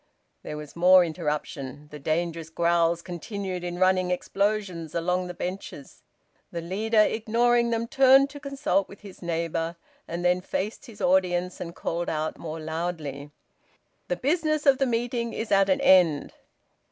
There 0.41 0.57
was 0.57 0.75
more 0.75 1.05
interruption. 1.05 1.87
The 1.91 1.99
dangerous 1.99 2.49
growls 2.49 3.03
continued 3.03 3.63
in 3.63 3.77
running 3.77 4.09
explosions 4.09 4.95
along 4.95 5.27
the 5.27 5.33
benches. 5.35 6.01
The 6.51 6.59
leader, 6.59 7.01
ignoring 7.01 7.69
them, 7.69 7.85
turned 7.87 8.31
to 8.31 8.39
consult 8.39 8.89
with 8.89 9.01
his 9.01 9.21
neighbour, 9.21 9.75
and 10.07 10.25
then 10.25 10.41
faced 10.41 10.87
his 10.87 11.01
audience 11.01 11.61
and 11.61 11.75
called 11.75 12.09
out 12.09 12.39
more 12.39 12.59
loudly 12.59 13.29
"The 14.07 14.15
business 14.15 14.65
of 14.65 14.79
the 14.79 14.87
meeting 14.87 15.33
is 15.33 15.51
at 15.51 15.69
an 15.69 15.81
end." 15.81 16.33